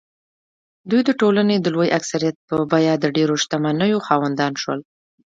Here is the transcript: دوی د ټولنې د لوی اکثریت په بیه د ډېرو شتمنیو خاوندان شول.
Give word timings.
دوی 0.89 1.01
د 1.05 1.11
ټولنې 1.21 1.55
د 1.59 1.67
لوی 1.75 1.89
اکثریت 1.99 2.35
په 2.47 2.55
بیه 2.71 2.93
د 2.99 3.05
ډېرو 3.15 3.33
شتمنیو 3.43 4.03
خاوندان 4.07 4.53
شول. 4.61 4.79